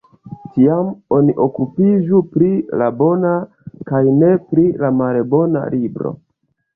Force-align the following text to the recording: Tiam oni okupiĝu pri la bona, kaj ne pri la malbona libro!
Tiam 0.53 0.87
oni 1.17 1.33
okupiĝu 1.43 2.21
pri 2.35 2.47
la 2.81 2.87
bona, 3.01 3.33
kaj 3.91 4.01
ne 4.23 4.31
pri 4.47 4.65
la 4.85 4.91
malbona 5.03 5.63
libro! 5.75 6.15